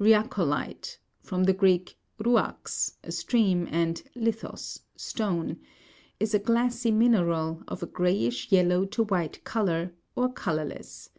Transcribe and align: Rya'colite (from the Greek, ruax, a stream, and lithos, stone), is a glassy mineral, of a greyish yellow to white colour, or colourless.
Rya'colite 0.00 0.98
(from 1.22 1.44
the 1.44 1.52
Greek, 1.52 1.96
ruax, 2.18 2.94
a 3.04 3.12
stream, 3.12 3.68
and 3.70 4.02
lithos, 4.16 4.80
stone), 4.96 5.60
is 6.18 6.34
a 6.34 6.40
glassy 6.40 6.90
mineral, 6.90 7.62
of 7.68 7.84
a 7.84 7.86
greyish 7.86 8.50
yellow 8.50 8.84
to 8.86 9.04
white 9.04 9.44
colour, 9.44 9.94
or 10.16 10.28
colourless. 10.32 11.10